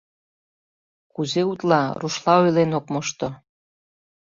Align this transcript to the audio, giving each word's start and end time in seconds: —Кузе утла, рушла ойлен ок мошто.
—Кузе 1.13 1.41
утла, 1.51 1.83
рушла 1.99 2.33
ойлен 2.43 2.71
ок 2.77 2.85
мошто. 2.93 3.27